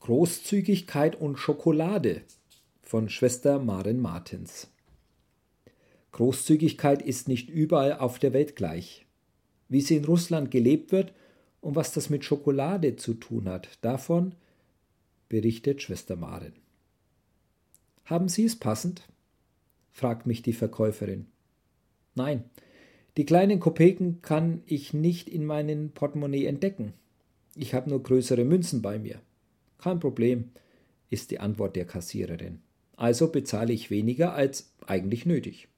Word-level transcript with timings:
Großzügigkeit 0.00 1.14
und 1.14 1.36
Schokolade 1.36 2.22
von 2.80 3.10
Schwester 3.10 3.58
Maren 3.58 4.00
Martens. 4.00 4.70
Großzügigkeit 6.12 7.02
ist 7.02 7.28
nicht 7.28 7.50
überall 7.50 7.98
auf 7.98 8.18
der 8.18 8.32
Welt 8.32 8.56
gleich. 8.56 9.04
Wie 9.68 9.82
sie 9.82 9.96
in 9.96 10.06
Russland 10.06 10.50
gelebt 10.50 10.90
wird 10.90 11.12
und 11.60 11.76
was 11.76 11.92
das 11.92 12.08
mit 12.08 12.24
Schokolade 12.24 12.96
zu 12.96 13.12
tun 13.12 13.46
hat, 13.46 13.68
davon 13.82 14.34
berichtet 15.28 15.82
Schwester 15.82 16.16
Maren. 16.16 16.54
Haben 18.06 18.28
Sie 18.28 18.46
es 18.46 18.56
passend? 18.56 19.02
fragt 19.92 20.26
mich 20.26 20.40
die 20.40 20.54
Verkäuferin. 20.54 21.26
Nein, 22.14 22.44
die 23.18 23.26
kleinen 23.26 23.60
Kopeken 23.60 24.22
kann 24.22 24.62
ich 24.64 24.94
nicht 24.94 25.28
in 25.28 25.44
meinem 25.44 25.90
Portemonnaie 25.90 26.46
entdecken. 26.46 26.94
Ich 27.54 27.74
habe 27.74 27.90
nur 27.90 28.02
größere 28.02 28.46
Münzen 28.46 28.80
bei 28.80 28.98
mir. 28.98 29.20
Kein 29.80 29.98
Problem, 29.98 30.50
ist 31.08 31.30
die 31.30 31.40
Antwort 31.40 31.74
der 31.74 31.86
Kassiererin. 31.86 32.60
Also 32.96 33.32
bezahle 33.32 33.72
ich 33.72 33.90
weniger 33.90 34.34
als 34.34 34.72
eigentlich 34.86 35.24
nötig. 35.24 35.68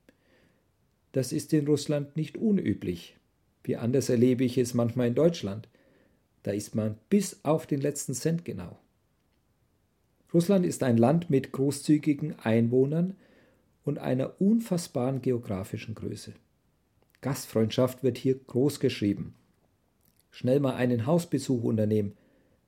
Das 1.12 1.32
ist 1.32 1.52
in 1.52 1.66
Russland 1.66 2.16
nicht 2.16 2.36
unüblich. 2.36 3.16
Wie 3.62 3.76
anders 3.76 4.08
erlebe 4.08 4.44
ich 4.44 4.58
es 4.58 4.74
manchmal 4.74 5.06
in 5.06 5.14
Deutschland. 5.14 5.68
Da 6.42 6.50
ist 6.50 6.74
man 6.74 6.98
bis 7.10 7.44
auf 7.44 7.66
den 7.66 7.80
letzten 7.80 8.14
Cent 8.14 8.44
genau. 8.44 8.76
Russland 10.34 10.66
ist 10.66 10.82
ein 10.82 10.96
Land 10.96 11.30
mit 11.30 11.52
großzügigen 11.52 12.38
Einwohnern 12.40 13.14
und 13.84 13.98
einer 13.98 14.40
unfassbaren 14.40 15.22
geografischen 15.22 15.94
Größe. 15.94 16.32
Gastfreundschaft 17.20 18.02
wird 18.02 18.18
hier 18.18 18.34
groß 18.34 18.80
geschrieben. 18.80 19.34
Schnell 20.32 20.58
mal 20.58 20.74
einen 20.74 21.06
Hausbesuch 21.06 21.62
unternehmen, 21.62 22.16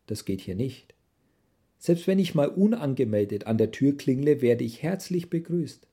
das 0.06 0.24
geht 0.24 0.42
hier 0.42 0.54
nicht. 0.54 0.93
Selbst 1.84 2.06
wenn 2.06 2.18
ich 2.18 2.34
mal 2.34 2.48
unangemeldet 2.48 3.46
an 3.46 3.58
der 3.58 3.70
Tür 3.70 3.94
klingle, 3.94 4.40
werde 4.40 4.64
ich 4.64 4.82
herzlich 4.82 5.28
begrüßt. 5.28 5.86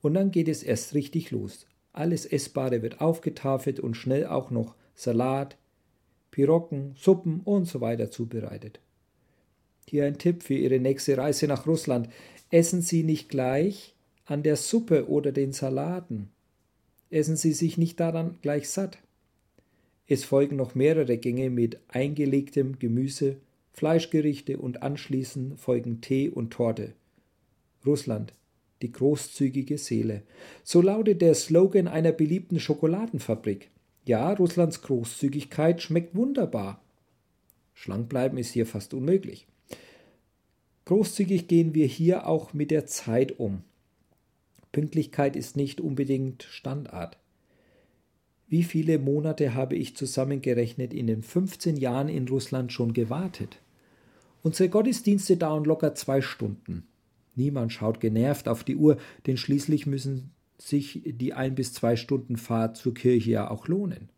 Und 0.00 0.14
dann 0.14 0.30
geht 0.30 0.46
es 0.46 0.62
erst 0.62 0.94
richtig 0.94 1.32
los. 1.32 1.66
Alles 1.92 2.24
Essbare 2.24 2.82
wird 2.82 3.00
aufgetafelt 3.00 3.80
und 3.80 3.96
schnell 3.96 4.26
auch 4.26 4.52
noch 4.52 4.76
Salat, 4.94 5.56
Pirocken, 6.30 6.94
Suppen 6.96 7.40
und 7.40 7.64
so 7.64 7.80
weiter 7.80 8.12
zubereitet. 8.12 8.78
Hier 9.88 10.04
ein 10.04 10.18
Tipp 10.18 10.44
für 10.44 10.54
Ihre 10.54 10.78
nächste 10.78 11.18
Reise 11.18 11.48
nach 11.48 11.66
Russland. 11.66 12.10
Essen 12.50 12.80
Sie 12.80 13.02
nicht 13.02 13.28
gleich 13.28 13.96
an 14.26 14.44
der 14.44 14.54
Suppe 14.54 15.08
oder 15.08 15.32
den 15.32 15.52
Salaten. 15.52 16.28
Essen 17.10 17.36
Sie 17.36 17.54
sich 17.54 17.76
nicht 17.76 17.98
daran 17.98 18.38
gleich 18.40 18.68
satt. 18.70 18.98
Es 20.06 20.22
folgen 20.22 20.54
noch 20.54 20.76
mehrere 20.76 21.18
Gänge 21.18 21.50
mit 21.50 21.80
eingelegtem 21.88 22.78
Gemüse, 22.78 23.38
Fleischgerichte 23.74 24.58
und 24.58 24.82
anschließend 24.82 25.58
folgen 25.58 26.00
Tee 26.00 26.28
und 26.28 26.52
Torte. 26.52 26.94
Russland, 27.84 28.32
die 28.82 28.92
großzügige 28.92 29.78
Seele. 29.78 30.22
So 30.62 30.80
lautet 30.80 31.20
der 31.20 31.34
Slogan 31.34 31.88
einer 31.88 32.12
beliebten 32.12 32.60
Schokoladenfabrik. 32.60 33.70
Ja, 34.06 34.32
Russlands 34.32 34.82
Großzügigkeit 34.82 35.82
schmeckt 35.82 36.14
wunderbar. 36.14 36.82
Schlank 37.72 38.08
bleiben 38.08 38.38
ist 38.38 38.52
hier 38.52 38.64
fast 38.64 38.94
unmöglich. 38.94 39.48
Großzügig 40.84 41.48
gehen 41.48 41.74
wir 41.74 41.86
hier 41.86 42.28
auch 42.28 42.54
mit 42.54 42.70
der 42.70 42.86
Zeit 42.86 43.40
um. 43.40 43.62
Pünktlichkeit 44.70 45.34
ist 45.34 45.56
nicht 45.56 45.80
unbedingt 45.80 46.44
Standard. 46.44 47.18
Wie 48.46 48.62
viele 48.62 49.00
Monate 49.00 49.54
habe 49.54 49.74
ich 49.74 49.96
zusammengerechnet 49.96 50.94
in 50.94 51.08
den 51.08 51.22
15 51.22 51.76
Jahren 51.76 52.08
in 52.08 52.28
Russland 52.28 52.72
schon 52.72 52.92
gewartet? 52.92 53.58
Unsere 54.44 54.68
Gottesdienste 54.68 55.38
dauern 55.38 55.64
locker 55.64 55.94
zwei 55.94 56.20
Stunden. 56.20 56.86
Niemand 57.34 57.72
schaut 57.72 57.98
genervt 57.98 58.46
auf 58.46 58.62
die 58.62 58.76
Uhr, 58.76 58.98
denn 59.26 59.38
schließlich 59.38 59.86
müssen 59.86 60.32
sich 60.58 61.00
die 61.06 61.32
ein 61.32 61.54
bis 61.54 61.72
zwei 61.72 61.96
Stunden 61.96 62.36
Fahrt 62.36 62.76
zur 62.76 62.92
Kirche 62.92 63.30
ja 63.30 63.50
auch 63.50 63.68
lohnen. 63.68 64.10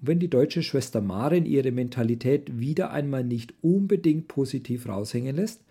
Und 0.00 0.08
wenn 0.08 0.20
die 0.20 0.30
deutsche 0.30 0.62
Schwester 0.62 1.02
Maren 1.02 1.44
ihre 1.44 1.70
Mentalität 1.70 2.58
wieder 2.58 2.92
einmal 2.92 3.22
nicht 3.22 3.52
unbedingt 3.60 4.26
positiv 4.26 4.88
raushängen 4.88 5.36
lässt, 5.36 5.64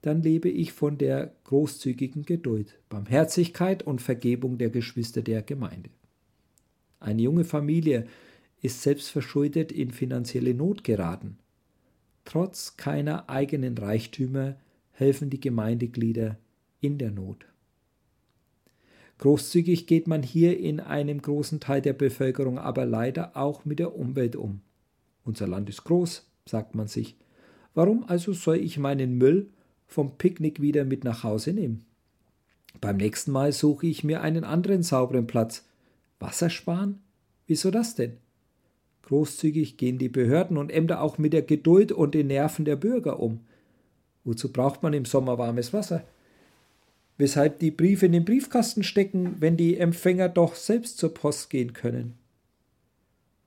dann 0.00 0.22
lebe 0.22 0.48
ich 0.48 0.72
von 0.72 0.96
der 0.96 1.34
großzügigen 1.42 2.24
Geduld, 2.24 2.78
Barmherzigkeit 2.90 3.82
und 3.82 4.02
Vergebung 4.02 4.56
der 4.56 4.70
Geschwister 4.70 5.20
der 5.20 5.42
Gemeinde. 5.42 5.90
Eine 7.00 7.22
junge 7.22 7.44
Familie 7.44 8.06
ist 8.62 8.82
selbstverschuldet 8.82 9.72
in 9.72 9.90
finanzielle 9.90 10.54
Not 10.54 10.84
geraten. 10.84 11.38
Trotz 12.24 12.76
keiner 12.76 13.28
eigenen 13.28 13.76
Reichtümer 13.76 14.56
helfen 14.92 15.30
die 15.30 15.40
Gemeindeglieder 15.40 16.38
in 16.80 16.98
der 16.98 17.10
Not. 17.10 17.46
Großzügig 19.18 19.86
geht 19.86 20.08
man 20.08 20.22
hier 20.22 20.58
in 20.58 20.80
einem 20.80 21.22
großen 21.22 21.60
Teil 21.60 21.80
der 21.80 21.92
Bevölkerung 21.92 22.58
aber 22.58 22.84
leider 22.84 23.36
auch 23.36 23.64
mit 23.64 23.78
der 23.78 23.96
Umwelt 23.96 24.36
um. 24.36 24.60
Unser 25.24 25.46
Land 25.46 25.68
ist 25.68 25.84
groß, 25.84 26.26
sagt 26.46 26.74
man 26.74 26.88
sich. 26.88 27.16
Warum 27.74 28.04
also 28.04 28.32
soll 28.32 28.56
ich 28.56 28.78
meinen 28.78 29.16
Müll 29.16 29.50
vom 29.86 30.16
Picknick 30.18 30.60
wieder 30.60 30.84
mit 30.84 31.04
nach 31.04 31.22
Hause 31.22 31.52
nehmen? 31.52 31.84
Beim 32.80 32.96
nächsten 32.96 33.30
Mal 33.32 33.52
suche 33.52 33.86
ich 33.86 34.04
mir 34.04 34.20
einen 34.20 34.44
anderen 34.44 34.82
sauberen 34.82 35.26
Platz. 35.26 35.64
Wasser 36.18 36.50
sparen? 36.50 37.00
Wieso 37.46 37.70
das 37.70 37.94
denn? 37.94 38.18
Großzügig 39.06 39.76
gehen 39.76 39.98
die 39.98 40.08
Behörden 40.08 40.56
und 40.56 40.70
Ämter 40.70 41.00
auch 41.00 41.18
mit 41.18 41.32
der 41.32 41.42
Geduld 41.42 41.92
und 41.92 42.14
den 42.14 42.28
Nerven 42.28 42.64
der 42.64 42.76
Bürger 42.76 43.20
um. 43.20 43.40
Wozu 44.24 44.52
braucht 44.52 44.82
man 44.82 44.94
im 44.94 45.04
Sommer 45.04 45.38
warmes 45.38 45.72
Wasser? 45.72 46.04
weshalb 47.16 47.58
die 47.60 47.70
Briefe 47.70 48.06
in 48.06 48.12
den 48.12 48.24
Briefkasten 48.24 48.82
stecken, 48.82 49.36
wenn 49.40 49.56
die 49.56 49.76
Empfänger 49.76 50.28
doch 50.28 50.54
selbst 50.54 50.98
zur 50.98 51.14
Post 51.14 51.50
gehen 51.50 51.72
können. 51.72 52.14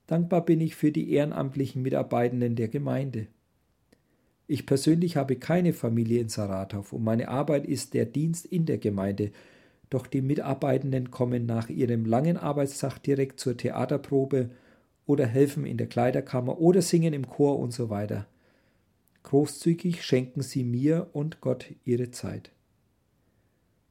Dankbar 0.08 0.46
bin 0.46 0.62
ich 0.62 0.76
für 0.76 0.92
die 0.92 1.12
ehrenamtlichen 1.12 1.82
Mitarbeitenden 1.82 2.56
der 2.56 2.70
Gemeinde. 2.70 3.28
Ich 4.48 4.66
persönlich 4.66 5.18
habe 5.18 5.36
keine 5.36 5.74
Familie 5.74 6.22
in 6.22 6.30
Saratov 6.30 6.94
und 6.94 7.04
meine 7.04 7.28
Arbeit 7.28 7.66
ist 7.66 7.94
der 7.94 8.06
Dienst 8.06 8.46
in 8.46 8.66
der 8.66 8.78
Gemeinde, 8.78 9.32
doch 9.90 10.08
die 10.08 10.22
Mitarbeitenden 10.22 11.12
kommen 11.12 11.46
nach 11.46 11.68
ihrem 11.70 12.06
langen 12.06 12.38
Arbeitstag 12.38 13.00
direkt 13.00 13.40
zur 13.42 13.58
Theaterprobe 13.58 14.50
oder 15.08 15.26
helfen 15.26 15.66
in 15.66 15.78
der 15.78 15.88
Kleiderkammer 15.88 16.60
oder 16.60 16.84
singen 16.84 17.14
im 17.14 17.28
Chor 17.28 17.58
und 17.58 17.74
so 17.74 17.90
weiter. 17.90 18.28
Großzügig 19.24 20.04
schenken 20.04 20.44
sie 20.44 20.64
mir 20.64 21.10
und 21.14 21.42
Gott 21.42 21.74
ihre 21.84 22.12
Zeit 22.12 22.52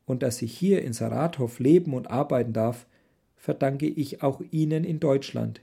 und 0.06 0.22
dass 0.22 0.40
ich 0.40 0.56
hier 0.56 0.82
in 0.82 0.92
Saratov 0.92 1.58
leben 1.58 1.92
und 1.92 2.10
arbeiten 2.10 2.52
darf, 2.52 2.86
verdanke 3.34 3.86
ich 3.86 4.22
auch 4.22 4.40
Ihnen 4.50 4.84
in 4.84 5.00
Deutschland. 5.00 5.60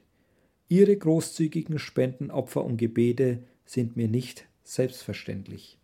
Ihre 0.68 0.96
großzügigen 0.96 1.80
Spenden, 1.80 2.30
Opfer 2.30 2.64
und 2.64 2.78
Gebete 2.78 3.44
sind 3.66 3.96
mir 3.96 4.08
nicht 4.08 4.46
selbstverständlich. 4.64 5.80